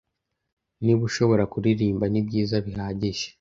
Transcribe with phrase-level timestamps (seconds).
[0.83, 3.25] Niba ushobora kuririmba, nibyiza bihagije.